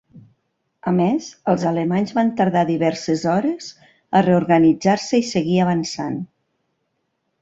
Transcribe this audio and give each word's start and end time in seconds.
A 0.91 0.93
més, 0.99 1.25
els 1.53 1.65
alemanys 1.71 2.15
van 2.19 2.31
tardar 2.39 2.63
diverses 2.69 3.25
hores 3.35 3.69
a 4.21 4.23
reorganitzar-se 4.29 5.21
i 5.25 5.27
seguir 5.37 5.61
avançant. 5.67 6.19